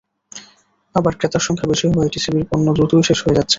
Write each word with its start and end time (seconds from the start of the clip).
আবার 0.95 1.13
ক্রেতার 1.15 1.45
সংখ্যা 1.47 1.67
বেশি 1.71 1.85
হওয়ায় 1.87 2.11
টিসিবির 2.13 2.47
পণ্য 2.49 2.67
দ্রুতই 2.73 3.05
শেষ 3.09 3.19
হয়ে 3.23 3.37
যাচ্ছে। 3.37 3.49